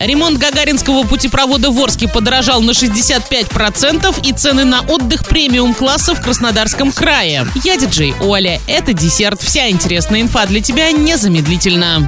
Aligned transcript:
Ремонт 0.00 0.38
Гагаринского 0.38 1.02
путепровода 1.02 1.72
в 1.72 1.80
Орске 1.80 2.06
подорожал 2.06 2.62
на 2.62 2.70
65% 2.70 4.24
и 4.24 4.32
цены 4.32 4.64
на 4.64 4.82
отдых 4.82 5.26
премиум-класса 5.26 6.14
в 6.14 6.22
Краснодарском 6.22 6.92
крае. 6.92 7.44
Я 7.64 7.76
диджей 7.76 8.14
Оля. 8.20 8.60
Это 8.68 8.92
десерт. 8.92 9.42
Вся 9.42 9.68
интересная 9.68 10.20
инфа 10.20 10.46
для 10.46 10.60
тебя 10.60 10.92
незамедлительно. 10.92 12.06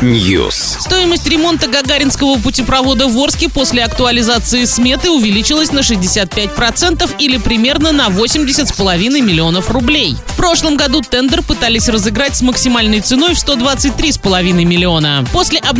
News. 0.00 0.78
Стоимость 0.78 1.26
ремонта 1.26 1.66
Гагаринского 1.66 2.38
путепровода 2.38 3.08
в 3.08 3.18
Орске 3.18 3.48
после 3.48 3.82
актуализации 3.82 4.66
сметы 4.66 5.10
увеличилась 5.10 5.72
на 5.72 5.80
65% 5.80 7.16
или 7.18 7.36
примерно 7.38 7.90
на 7.90 8.06
80,5 8.10 9.20
миллионов 9.20 9.68
рублей. 9.70 10.16
В 10.26 10.36
прошлом 10.36 10.76
году 10.76 11.00
тендер 11.00 11.42
пытались 11.42 11.88
разыграть 11.88 12.36
с 12.36 12.42
максимальной 12.42 13.00
ценой 13.00 13.34
в 13.34 13.44
123,5 13.44 14.52
миллиона. 14.52 15.26
После 15.32 15.58
обновления 15.58 15.79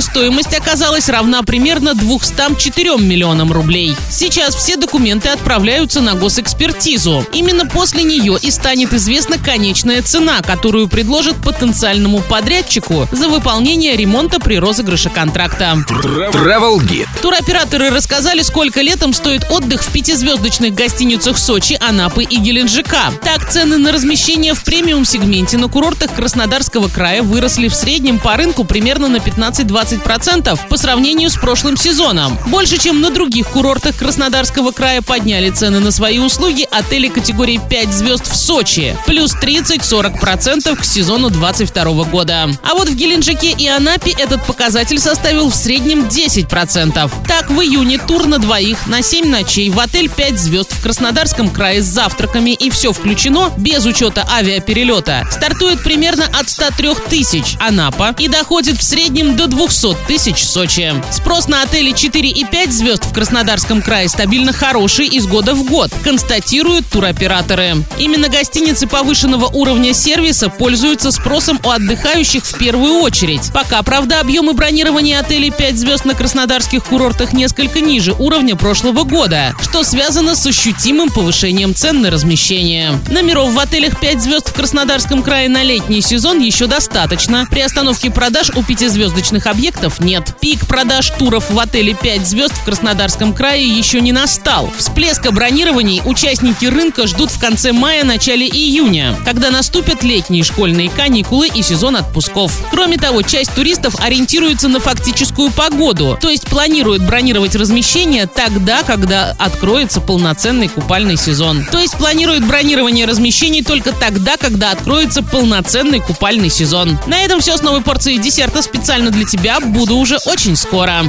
стоимость 0.00 0.54
оказалась 0.54 1.08
равна 1.08 1.42
примерно 1.42 1.94
204 1.94 2.98
миллионам 2.98 3.52
рублей. 3.52 3.96
Сейчас 4.10 4.54
все 4.54 4.76
документы 4.76 5.28
отправляются 5.28 6.00
на 6.00 6.14
госэкспертизу. 6.14 7.26
Именно 7.32 7.66
после 7.66 8.02
нее 8.02 8.38
и 8.40 8.50
станет 8.50 8.92
известна 8.92 9.38
конечная 9.38 10.02
цена, 10.02 10.40
которую 10.42 10.88
предложат 10.88 11.36
потенциальному 11.36 12.20
подрядчику 12.20 13.08
за 13.12 13.28
выполнение 13.28 13.96
ремонта 13.96 14.38
при 14.38 14.56
розыгрыше 14.58 15.10
контракта. 15.10 15.76
Travel 15.88 16.78
Guide. 16.78 17.08
Туроператоры 17.20 17.90
рассказали, 17.90 18.42
сколько 18.42 18.80
летом 18.80 19.12
стоит 19.12 19.46
отдых 19.50 19.82
в 19.82 19.92
пятизвездочных 19.92 20.74
гостиницах 20.74 21.38
Сочи, 21.38 21.76
Анапы 21.80 22.22
и 22.22 22.36
Геленджика. 22.36 23.12
Так, 23.22 23.50
цены 23.50 23.78
на 23.78 23.92
размещение 23.92 24.54
в 24.54 24.62
премиум-сегменте 24.64 25.58
на 25.58 25.68
курортах 25.68 26.14
Краснодарского 26.14 26.88
края 26.88 27.22
выросли 27.22 27.68
в 27.68 27.74
среднем 27.74 28.18
по 28.18 28.36
рынку 28.36 28.64
примерно 28.64 29.08
на 29.08 29.20
15 29.20 29.39
15-20% 29.40 30.68
по 30.68 30.76
сравнению 30.76 31.30
с 31.30 31.36
прошлым 31.36 31.76
сезоном. 31.76 32.38
Больше, 32.46 32.78
чем 32.78 33.00
на 33.00 33.10
других 33.10 33.48
курортах 33.48 33.96
Краснодарского 33.96 34.72
края 34.72 35.02
подняли 35.02 35.50
цены 35.50 35.80
на 35.80 35.90
свои 35.90 36.18
услуги 36.18 36.66
отели 36.70 37.08
категории 37.08 37.60
5 37.70 37.92
звезд 37.92 38.30
в 38.30 38.36
Сочи. 38.36 38.96
Плюс 39.06 39.34
30-40% 39.34 40.76
к 40.76 40.84
сезону 40.84 41.30
22 41.30 42.04
года. 42.04 42.50
А 42.62 42.74
вот 42.74 42.88
в 42.88 42.94
Геленджике 42.94 43.50
и 43.50 43.66
Анапе 43.66 44.10
этот 44.10 44.44
показатель 44.44 44.98
составил 44.98 45.50
в 45.50 45.54
среднем 45.54 46.04
10%. 46.04 47.10
Так, 47.26 47.50
в 47.50 47.60
июне 47.60 47.98
тур 47.98 48.26
на 48.26 48.38
двоих 48.38 48.86
на 48.86 49.02
7 49.02 49.26
ночей 49.26 49.70
в 49.70 49.78
отель 49.80 50.10
5 50.10 50.38
звезд 50.38 50.72
в 50.72 50.82
Краснодарском 50.82 51.48
крае 51.48 51.82
с 51.82 51.86
завтраками 51.86 52.50
и 52.50 52.70
все 52.70 52.92
включено, 52.92 53.50
без 53.56 53.86
учета 53.86 54.26
авиаперелета, 54.30 55.26
стартует 55.30 55.82
примерно 55.82 56.26
от 56.26 56.48
103 56.48 56.90
тысяч 57.08 57.56
Анапа 57.58 58.14
и 58.18 58.28
доходит 58.28 58.78
в 58.78 58.82
среднем 58.82 59.29
до 59.36 59.46
200 59.46 59.96
тысяч 60.06 60.42
в 60.42 60.50
Сочи. 60.50 60.92
Спрос 61.10 61.48
на 61.48 61.62
отели 61.62 61.92
4 61.92 62.28
и 62.28 62.44
5 62.44 62.72
звезд 62.72 63.04
в 63.04 63.12
Краснодарском 63.12 63.82
крае 63.82 64.08
стабильно 64.08 64.52
хороший 64.52 65.06
из 65.06 65.26
года 65.26 65.54
в 65.54 65.64
год, 65.64 65.90
констатируют 66.02 66.86
туроператоры. 66.86 67.84
Именно 67.98 68.28
гостиницы 68.28 68.86
повышенного 68.86 69.46
уровня 69.46 69.94
сервиса 69.94 70.48
пользуются 70.48 71.10
спросом 71.10 71.60
у 71.64 71.70
отдыхающих 71.70 72.44
в 72.44 72.58
первую 72.58 73.00
очередь. 73.00 73.50
Пока, 73.52 73.82
правда, 73.82 74.20
объемы 74.20 74.52
бронирования 74.52 75.20
отелей 75.20 75.50
5 75.50 75.78
звезд 75.78 76.04
на 76.04 76.14
краснодарских 76.14 76.84
курортах 76.84 77.32
несколько 77.32 77.80
ниже 77.80 78.12
уровня 78.12 78.56
прошлого 78.56 79.04
года, 79.04 79.54
что 79.60 79.82
связано 79.84 80.34
с 80.34 80.46
ощутимым 80.46 81.10
повышением 81.10 81.74
цен 81.74 82.02
на 82.02 82.10
размещение. 82.10 82.98
Номеров 83.10 83.52
в 83.52 83.58
отелях 83.58 83.98
5 84.00 84.20
звезд 84.20 84.48
в 84.48 84.52
Краснодарском 84.52 85.22
крае 85.22 85.48
на 85.48 85.62
летний 85.62 86.00
сезон 86.00 86.40
еще 86.40 86.66
достаточно. 86.66 87.46
При 87.50 87.60
остановке 87.60 88.10
продаж 88.10 88.50
у 88.50 88.62
5 88.62 88.90
звездочных 89.20 89.46
объектов 89.46 90.00
нет. 90.00 90.34
Пик 90.40 90.66
продаж 90.66 91.10
туров 91.10 91.50
в 91.50 91.58
отеле 91.58 91.94
5 91.94 92.26
звезд 92.26 92.54
в 92.54 92.64
Краснодарском 92.64 93.34
крае 93.34 93.66
еще 93.68 94.00
не 94.00 94.12
настал. 94.12 94.70
Всплеска 94.78 95.30
бронирований 95.30 96.00
участники 96.06 96.64
рынка 96.64 97.06
ждут 97.06 97.30
в 97.30 97.38
конце 97.38 97.72
мая-начале 97.72 98.48
июня, 98.48 99.14
когда 99.26 99.50
наступят 99.50 100.02
летние 100.02 100.42
школьные 100.42 100.88
каникулы 100.88 101.48
и 101.48 101.62
сезон 101.62 101.96
отпусков. 101.96 102.52
Кроме 102.70 102.96
того, 102.96 103.20
часть 103.20 103.54
туристов 103.54 103.94
ориентируется 104.00 104.68
на 104.68 104.80
фактическую 104.80 105.50
погоду, 105.50 106.16
то 106.18 106.30
есть 106.30 106.46
планируют 106.46 107.02
бронировать 107.02 107.54
размещение 107.54 108.26
тогда, 108.26 108.82
когда 108.84 109.34
откроется 109.38 110.00
полноценный 110.00 110.68
купальный 110.68 111.18
сезон. 111.18 111.66
То 111.70 111.78
есть 111.78 111.96
планируют 111.98 112.44
бронирование 112.44 113.04
размещений 113.04 113.62
только 113.62 113.92
тогда, 113.92 114.38
когда 114.38 114.70
откроется 114.70 115.22
полноценный 115.22 116.00
купальный 116.00 116.48
сезон. 116.48 116.98
На 117.06 117.22
этом 117.22 117.40
все 117.40 117.58
с 117.58 117.62
новой 117.62 117.82
порцией 117.82 118.18
десерта 118.18 118.62
специально 118.62 119.09
для 119.10 119.24
тебя 119.24 119.60
буду 119.60 119.96
уже 119.96 120.18
очень 120.26 120.56
скоро. 120.56 121.02